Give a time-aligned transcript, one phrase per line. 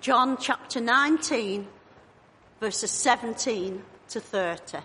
[0.00, 1.68] John chapter 19,
[2.60, 4.78] verses 17 to 30.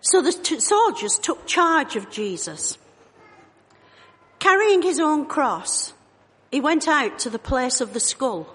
[0.00, 2.78] So the t- soldiers took charge of Jesus.
[4.38, 5.94] Carrying his own cross,
[6.50, 8.52] he went out to the place of the skull,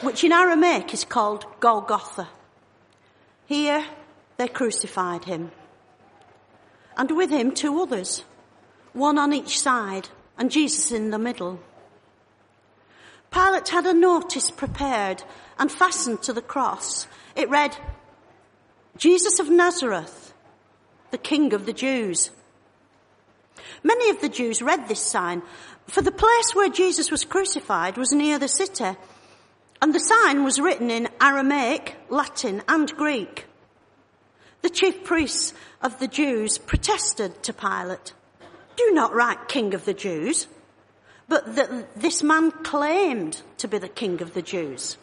[0.00, 2.28] which in Aramaic is called Golgotha.
[3.46, 3.84] Here
[4.38, 5.52] they crucified him.
[6.96, 8.24] And with him two others,
[8.92, 10.08] one on each side,
[10.38, 11.60] and Jesus in the middle.
[13.32, 15.24] Pilate had a notice prepared
[15.58, 17.06] and fastened to the cross.
[17.34, 17.76] It read,
[18.96, 20.34] Jesus of Nazareth,
[21.10, 22.30] the King of the Jews.
[23.82, 25.42] Many of the Jews read this sign,
[25.86, 28.96] for the place where Jesus was crucified was near the city,
[29.80, 33.46] and the sign was written in Aramaic, Latin, and Greek.
[34.60, 38.12] The chief priests of the Jews protested to Pilate,
[38.76, 40.46] do not write King of the Jews,
[41.28, 44.96] but that this man claimed to be the King of the Jews.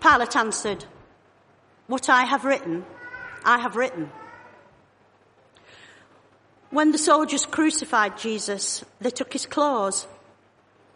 [0.00, 0.84] Pilate answered,
[1.86, 2.84] what I have written,
[3.44, 4.10] I have written.
[6.70, 10.06] When the soldiers crucified Jesus, they took his clothes,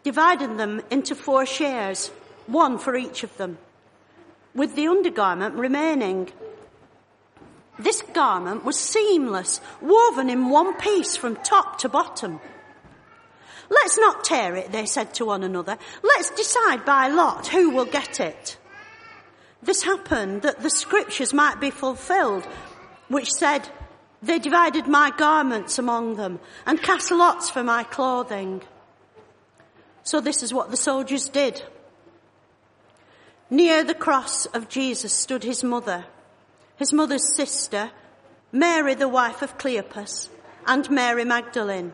[0.03, 2.07] divided them into four shares,
[2.47, 3.57] one for each of them,
[4.55, 6.29] with the undergarment remaining.
[7.77, 12.39] This garment was seamless, woven in one piece from top to bottom.
[13.69, 15.77] Let's not tear it, they said to one another.
[16.03, 18.57] Let's decide by lot who will get it.
[19.61, 22.47] This happened that the scriptures might be fulfilled,
[23.07, 23.67] which said,
[24.21, 28.63] they divided my garments among them and cast lots for my clothing.
[30.03, 31.61] So this is what the soldiers did.
[33.49, 36.05] Near the cross of Jesus stood his mother,
[36.77, 37.91] his mother's sister,
[38.51, 40.29] Mary the wife of Cleopas,
[40.65, 41.93] and Mary Magdalene.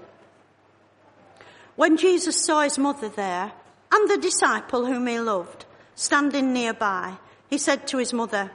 [1.76, 3.52] When Jesus saw his mother there
[3.92, 7.18] and the disciple whom he loved standing nearby,
[7.50, 8.52] he said to his mother,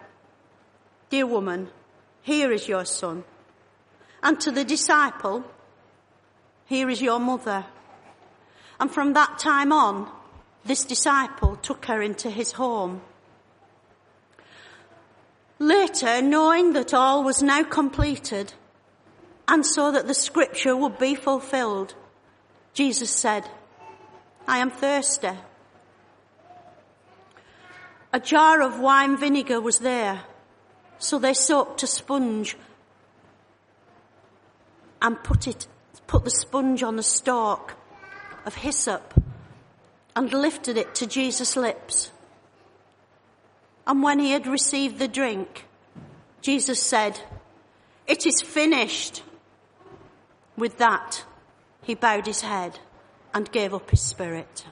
[1.11, 1.69] Dear woman,
[2.23, 3.25] here is your son.
[4.23, 5.45] And to the disciple,
[6.67, 7.65] here is your mother.
[8.81, 10.11] And from that time on,
[10.65, 13.01] this disciple took her into his home.
[15.59, 18.53] Later, knowing that all was now completed,
[19.49, 21.95] and so that the scripture would be fulfilled,
[22.75, 23.49] Jesus said,
[24.47, 25.31] I am thirsty.
[28.13, 30.23] A jar of wine vinegar was there,
[30.99, 32.57] so they soaked a sponge
[35.03, 35.67] and put it,
[36.07, 37.75] put the sponge on the stalk
[38.47, 39.15] of hyssop
[40.17, 42.11] and lifted it to Jesus' lips.
[43.87, 45.67] And when he had received the drink,
[46.41, 47.21] Jesus said,
[48.07, 49.23] it is finished.
[50.57, 51.25] With that,
[51.89, 52.79] he bowed his head
[53.33, 54.67] and gave up his spirit.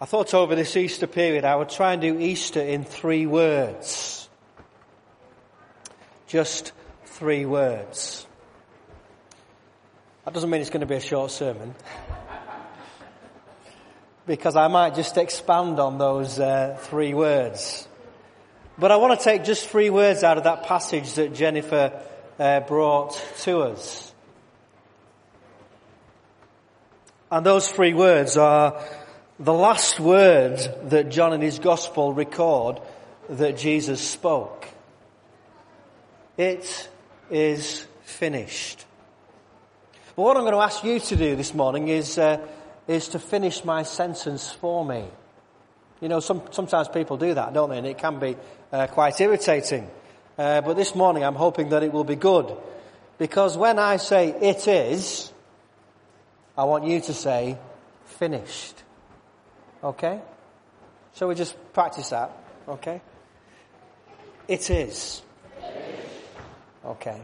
[0.00, 4.28] I thought over this Easter period I would try and do Easter in three words.
[6.28, 6.70] Just
[7.06, 8.24] three words.
[10.24, 11.74] That doesn't mean it's going to be a short sermon.
[14.28, 17.88] because I might just expand on those uh, three words.
[18.78, 22.00] But I want to take just three words out of that passage that Jennifer
[22.38, 24.12] uh, brought to us.
[27.30, 28.82] And those three words are
[29.38, 32.80] the last words that John in his gospel record
[33.28, 34.66] that Jesus spoke.
[36.36, 36.88] It
[37.30, 38.84] is finished.
[40.16, 42.46] But what I'm going to ask you to do this morning is, uh,
[42.88, 45.04] is to finish my sentence for me.
[46.00, 47.78] You know, some, sometimes people do that, don't they?
[47.78, 48.36] And it can be
[48.72, 49.88] uh, quite irritating.
[50.38, 52.56] Uh, but this morning I'm hoping that it will be good.
[53.18, 55.30] Because when I say it is,
[56.56, 57.58] I want you to say
[58.06, 58.82] finished.
[59.84, 60.20] Okay?
[61.12, 62.30] So we just practice that?
[62.66, 63.00] Okay?
[64.48, 65.22] It is.
[66.84, 67.20] Okay.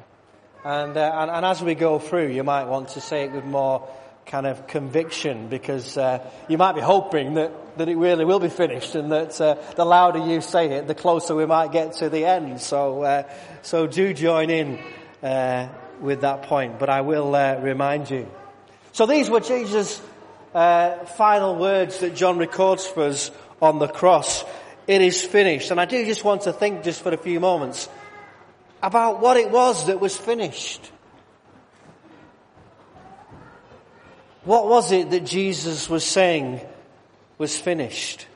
[0.64, 3.44] And, uh, and, and, as we go through, you might want to say it with
[3.44, 3.88] more
[4.26, 6.18] kind of conviction because uh,
[6.48, 9.84] you might be hoping that, that it really will be finished and that uh, the
[9.84, 12.60] louder you say it, the closer we might get to the end.
[12.60, 13.22] So, uh,
[13.62, 14.80] so do join in
[15.22, 15.68] uh,
[16.00, 18.28] with that point, but I will uh, remind you.
[18.92, 20.02] So these were Jesus'
[20.52, 23.30] final words that John records for us
[23.62, 24.44] on the cross.
[24.86, 25.70] It is finished.
[25.70, 27.88] And I do just want to think just for a few moments
[28.82, 30.90] about what it was that was finished.
[34.46, 36.60] What was it that Jesus was saying
[37.36, 38.28] was finished?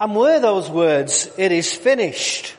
[0.00, 2.54] And were those words, it is finished?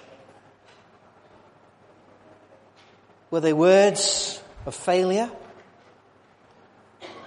[3.31, 5.31] Were they words of failure?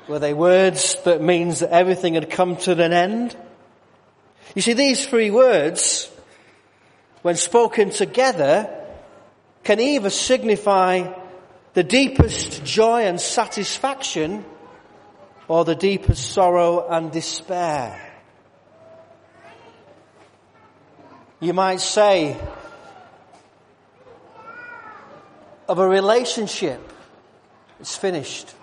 [0.07, 3.37] Were they words that means that everything had come to an end?
[4.55, 6.09] You see, these three words,
[7.23, 8.71] when spoken together,
[9.65, 11.13] can either signify
[11.75, 14.45] the deepest joy and satisfaction
[15.49, 18.01] or the deepest sorrow and despair.
[21.41, 22.37] You might say
[25.69, 26.81] of a relationship,
[27.81, 28.55] it's finished.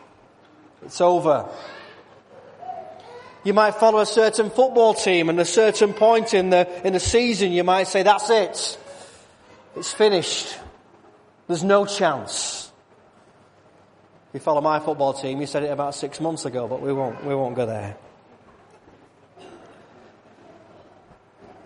[0.84, 1.50] It's over.
[3.44, 7.00] You might follow a certain football team and a certain point in the, in the
[7.00, 8.80] season you might say, that's it.
[9.76, 10.58] It's finished.
[11.48, 12.71] There's no chance.
[14.34, 17.26] You follow my football team, you said it about six months ago, but we won't,
[17.26, 17.98] we won't go there.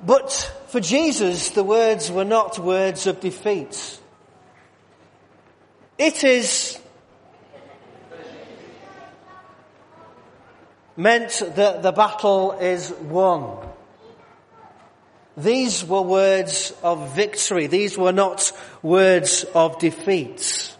[0.04, 0.32] But
[0.68, 4.00] for Jesus, the words were not words of defeat.
[5.98, 6.80] It is
[10.98, 13.68] meant that the battle is won.
[15.38, 17.68] These were words of victory.
[17.68, 18.52] These were not
[18.82, 20.75] words of defeat.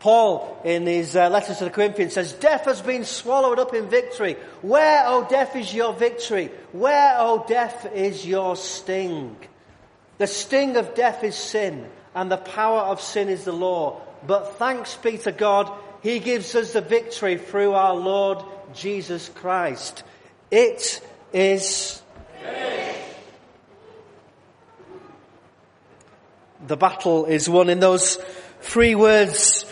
[0.00, 3.88] Paul, in his uh, letters to the Corinthians, says, Death has been swallowed up in
[3.88, 4.34] victory.
[4.62, 6.50] Where, O death, is your victory?
[6.72, 9.36] Where, O death, is your sting?
[10.18, 14.00] The sting of death is sin, and the power of sin is the law.
[14.26, 15.72] But thanks be to God,
[16.02, 20.04] He gives us the victory through our Lord Jesus Christ.
[20.50, 21.00] It
[21.32, 22.02] is
[26.66, 28.18] The battle is won in those
[28.60, 29.64] three words.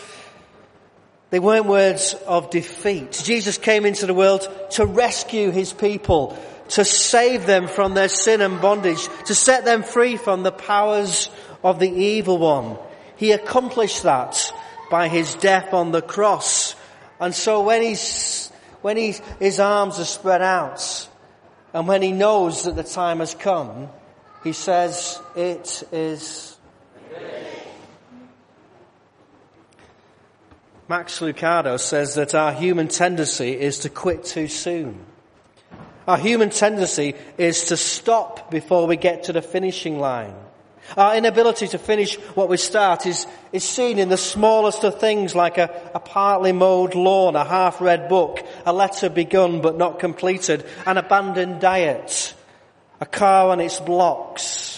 [1.29, 3.21] They weren't words of defeat.
[3.23, 6.37] Jesus came into the world to rescue his people,
[6.69, 11.29] to save them from their sin and bondage, to set them free from the powers
[11.63, 12.77] of the evil one.
[13.17, 14.53] He accomplished that
[14.89, 16.75] by his death on the cross.
[17.19, 18.49] And so when he's,
[18.81, 21.09] when he, his arms are spread out,
[21.73, 23.89] and when he knows that the time has come,
[24.43, 26.57] he says, it is
[30.89, 35.03] Max Lucado says that our human tendency is to quit too soon.
[36.07, 40.33] Our human tendency is to stop before we get to the finishing line.
[40.95, 45.35] Our inability to finish what we start is, is seen in the smallest of things
[45.35, 50.65] like a, a partly mowed lawn, a half-read book, a letter begun but not completed,
[50.85, 52.33] an abandoned diet,
[53.01, 54.76] a car on its blocks.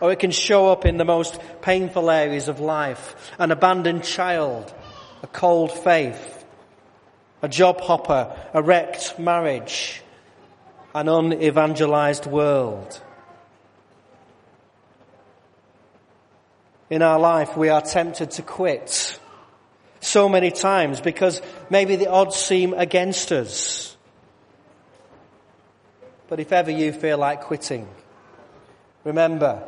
[0.00, 3.32] Or it can show up in the most painful areas of life.
[3.38, 4.72] An abandoned child,
[5.22, 6.44] a cold faith,
[7.42, 10.02] a job hopper, a wrecked marriage,
[10.94, 13.00] an unevangelized world.
[16.90, 19.18] in our life, we are tempted to quit
[20.00, 23.96] so many times because maybe the odds seem against us.
[26.28, 27.88] But if ever you feel like quitting,
[29.04, 29.66] remember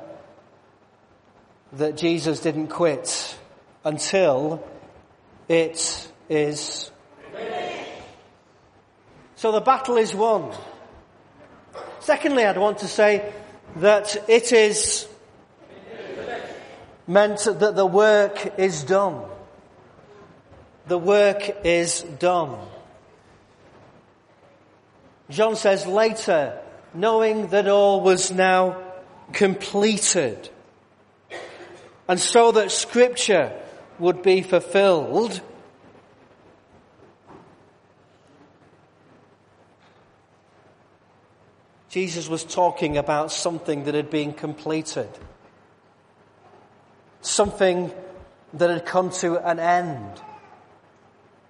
[1.75, 3.37] that Jesus didn't quit
[3.85, 4.63] until
[5.49, 6.91] it is.
[9.37, 10.55] So the battle is won.
[12.01, 13.33] Secondly, I'd want to say
[13.77, 15.09] that it is
[17.07, 19.25] meant that the work is done.
[20.87, 22.58] The work is done.
[25.31, 26.61] John says later,
[26.93, 28.82] knowing that all was now
[29.32, 30.51] completed,
[32.13, 33.59] and so that scripture
[33.99, 35.41] would be fulfilled,
[41.89, 45.09] Jesus was talking about something that had been completed
[47.23, 47.91] something
[48.53, 50.21] that had come to an end.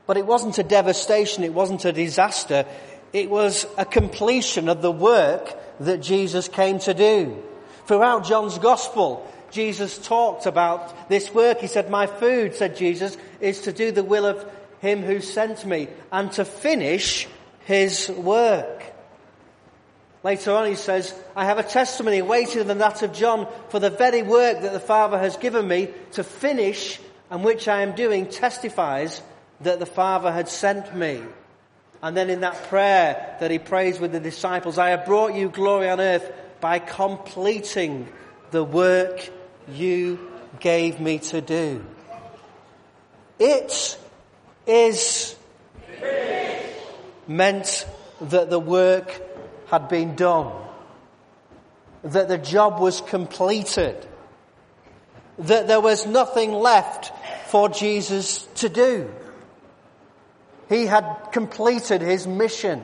[0.07, 2.67] But it wasn't a devastation, it wasn't a disaster,
[3.13, 7.43] it was a completion of the work that Jesus came to do.
[7.87, 11.61] Throughout John's Gospel, Jesus talked about this work.
[11.61, 14.45] He said, My food, said Jesus, is to do the will of
[14.81, 17.29] him who sent me and to finish
[17.65, 18.83] his work.
[20.25, 23.91] Later on he says, I have a testimony weightier than that of John for the
[23.91, 28.27] very work that the Father has given me to finish and which I am doing
[28.27, 29.21] testifies
[29.61, 31.23] that the Father had sent me.
[32.03, 35.49] And then in that prayer that he prays with the disciples, I have brought you
[35.49, 36.31] glory on earth
[36.61, 38.09] by completing
[38.51, 39.31] the work
[39.69, 40.19] you
[40.61, 41.85] gave me to do.
[43.39, 43.99] It
[44.67, 45.37] is
[47.27, 47.87] meant
[48.21, 49.21] that the work
[49.67, 50.53] had been done.
[52.03, 53.97] that the job was completed.
[55.39, 57.13] That there was nothing left
[57.49, 59.09] for Jesus to do.
[60.69, 62.83] He had completed his mission.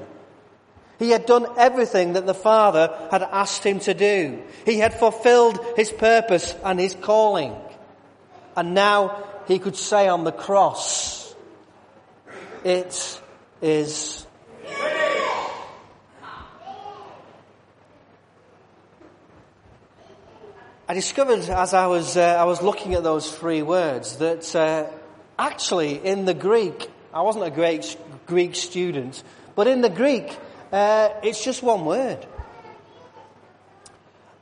[0.98, 4.42] He had done everything that the Father had asked him to do.
[4.64, 7.54] He had fulfilled his purpose and his calling.
[8.56, 11.34] And now he could say on the cross,
[12.64, 13.20] it
[13.62, 14.26] is
[20.90, 24.86] I discovered as I was, uh, I was looking at those three words that uh,
[25.38, 29.22] actually in the Greek, I wasn't a great Greek student,
[29.54, 30.34] but in the Greek,
[30.72, 32.26] uh, it's just one word.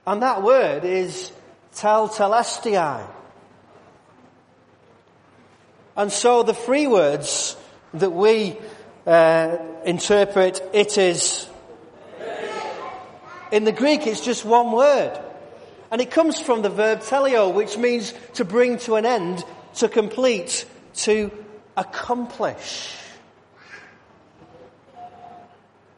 [0.07, 1.33] And that word is
[1.75, 3.07] tetelestai.
[5.97, 7.57] And so the three words
[7.95, 8.57] that we
[9.07, 11.49] uh, interpret it is
[13.51, 15.19] in the Greek it's just one word.
[15.91, 19.45] And it comes from the verb teleo, which means to bring to an end,
[19.77, 20.67] to complete,
[20.97, 21.31] to
[21.77, 22.93] accomplish.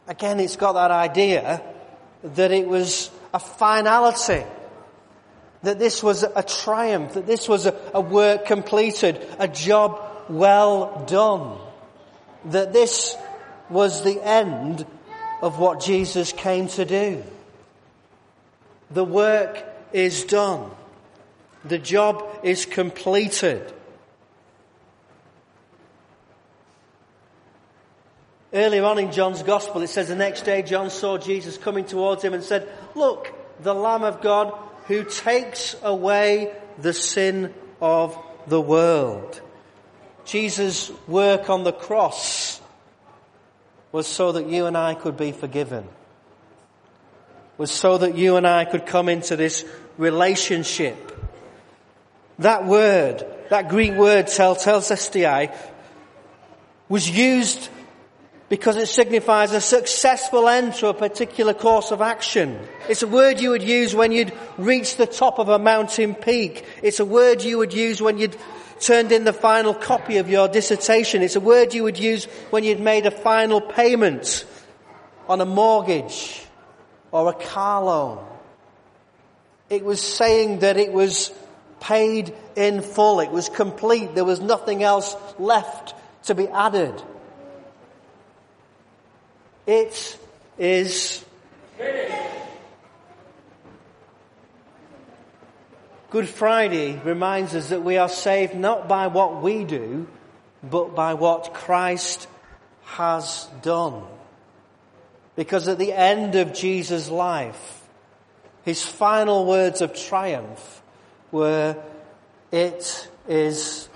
[0.08, 1.62] Again, it's got that idea
[2.24, 4.42] that it was a finality,
[5.62, 10.00] that this was a triumph, that this was a, a work completed, a job
[10.30, 11.58] well done,
[12.46, 13.16] that this
[13.68, 14.86] was the end
[15.42, 17.22] of what Jesus came to do.
[18.90, 19.62] The work
[19.92, 20.70] is done.
[21.64, 23.72] The job is completed.
[28.52, 32.24] Earlier on in John's Gospel, it says the next day John saw Jesus coming towards
[32.24, 38.60] him and said, Look, the Lamb of God who takes away the sin of the
[38.60, 39.40] world.
[40.24, 42.60] Jesus' work on the cross
[43.92, 45.86] was so that you and I could be forgiven.
[47.58, 49.64] Was so that you and I could come into this
[49.98, 50.96] relationship.
[52.38, 55.54] That word, that Greek word, tetelestai,
[56.88, 57.68] was used
[58.48, 62.58] because it signifies a successful end to a particular course of action.
[62.88, 66.64] It's a word you would use when you'd reached the top of a mountain peak.
[66.82, 68.36] It's a word you would use when you'd
[68.80, 71.22] turned in the final copy of your dissertation.
[71.22, 74.46] It's a word you would use when you'd made a final payment
[75.28, 76.42] on a mortgage
[77.12, 78.24] or a car loan.
[79.68, 81.30] It was saying that it was
[81.80, 83.20] paid in full.
[83.20, 84.14] It was complete.
[84.14, 86.94] There was nothing else left to be added.
[89.68, 90.18] It
[90.56, 91.22] is
[96.08, 100.08] Good Friday reminds us that we are saved not by what we do,
[100.62, 102.26] but by what Christ
[102.84, 104.04] has done.
[105.36, 107.86] Because at the end of Jesus' life,
[108.64, 110.82] his final words of triumph
[111.30, 111.76] were,
[112.50, 113.90] It is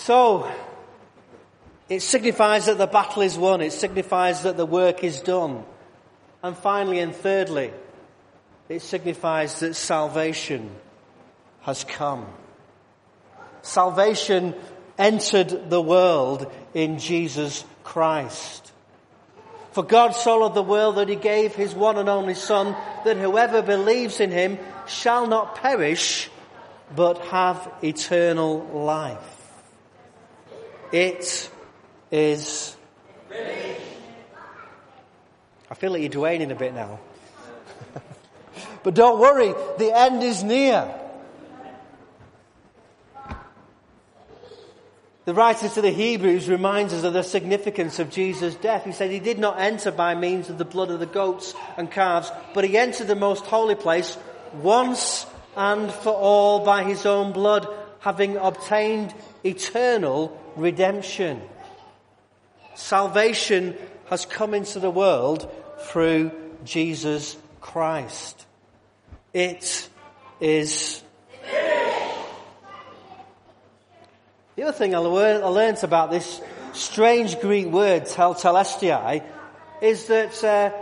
[0.00, 0.50] So,
[1.90, 3.60] it signifies that the battle is won.
[3.60, 5.64] It signifies that the work is done.
[6.40, 7.72] And finally and thirdly,
[8.68, 10.70] it signifies that salvation
[11.62, 12.26] has come.
[13.62, 14.54] Salvation
[14.96, 18.72] entered the world in Jesus Christ.
[19.72, 23.16] For God so loved the world that he gave his one and only Son, that
[23.16, 26.30] whoever believes in him shall not perish,
[26.94, 29.18] but have eternal life.
[30.92, 31.50] It
[32.10, 32.76] is.
[35.70, 36.98] I feel like you're dwaying a bit now.
[38.82, 40.94] but don't worry, the end is near.
[45.26, 48.84] The writer to the Hebrews reminds us of the significance of Jesus' death.
[48.84, 51.88] He said he did not enter by means of the blood of the goats and
[51.88, 54.16] calves, but he entered the most holy place
[54.54, 55.26] once
[55.56, 57.68] and for all by his own blood,
[58.00, 59.14] having obtained
[59.44, 61.40] eternal redemption.
[62.80, 63.76] Salvation
[64.08, 65.48] has come into the world
[65.80, 66.32] through
[66.64, 68.46] Jesus Christ.
[69.32, 69.88] It
[70.40, 71.02] is.
[74.56, 76.40] The other thing I learned about this
[76.72, 79.24] strange Greek word, tetelestai,
[79.82, 80.72] is that uh,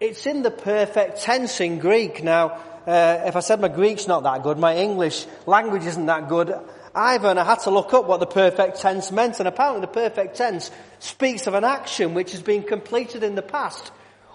[0.00, 2.24] it's in the perfect tense in Greek.
[2.24, 6.28] Now, uh, if I said my Greek's not that good, my English language isn't that
[6.28, 6.58] good,
[6.94, 10.36] and I had to look up what the perfect tense meant, and apparently the perfect
[10.36, 13.92] tense speaks of an action which has been completed in the past,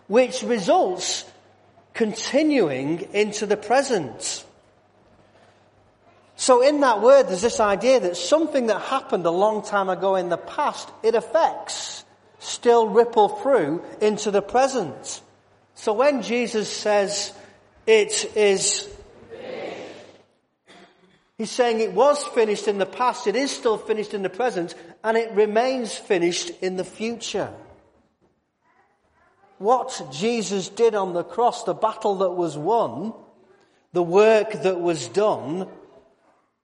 [0.08, 1.26] which results
[1.94, 4.46] continuing into the present.
[6.38, 10.16] So in that word, there's this idea that something that happened a long time ago
[10.16, 12.04] in the past, it affects
[12.40, 15.22] still ripple through into the present.
[15.76, 17.34] So when Jesus says
[17.88, 18.90] it is
[21.38, 24.74] He's saying it was finished in the past, it is still finished in the present,
[25.04, 27.52] and it remains finished in the future.
[29.58, 33.14] What Jesus did on the cross, the battle that was won,
[33.92, 35.68] the work that was done,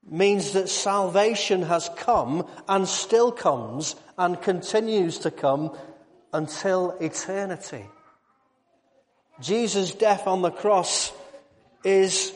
[0.09, 5.75] means that salvation has come and still comes and continues to come
[6.33, 7.85] until eternity.
[9.39, 11.11] Jesus' death on the cross
[11.83, 12.33] is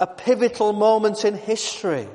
[0.00, 2.08] a pivotal moment in history.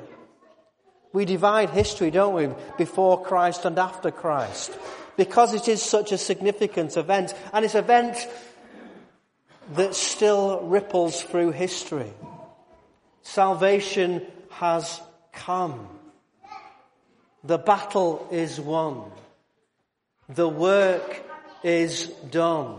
[1.12, 4.76] We divide history, don't we, before Christ and after Christ,
[5.16, 8.28] because it is such a significant event, and it's an event
[9.74, 12.12] that still ripples through history.
[13.22, 15.00] Salvation has
[15.32, 15.88] come.
[17.44, 19.10] The battle is won.
[20.28, 21.22] The work
[21.62, 22.76] is done.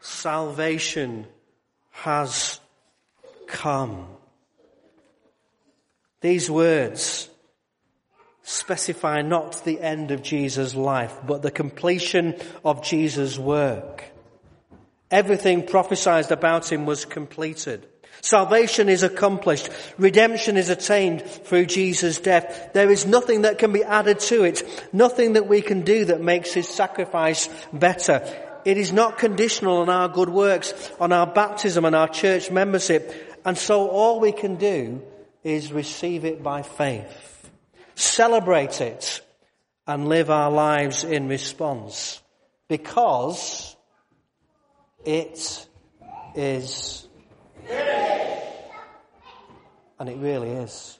[0.00, 1.26] Salvation
[1.90, 2.60] has
[3.46, 4.06] come.
[6.20, 7.28] These words
[8.42, 12.34] specify not the end of Jesus' life, but the completion
[12.64, 14.04] of Jesus' work.
[15.10, 17.86] Everything prophesied about him was completed.
[18.22, 19.68] Salvation is accomplished.
[19.98, 22.70] Redemption is attained through Jesus' death.
[22.72, 24.62] There is nothing that can be added to it.
[24.92, 28.26] Nothing that we can do that makes his sacrifice better.
[28.64, 33.25] It is not conditional on our good works, on our baptism and our church membership.
[33.46, 35.00] And so all we can do
[35.44, 37.48] is receive it by faith,
[37.94, 39.20] celebrate it,
[39.86, 42.20] and live our lives in response
[42.66, 43.76] because
[45.04, 45.68] it
[46.34, 47.06] is.
[50.00, 50.98] And it really is.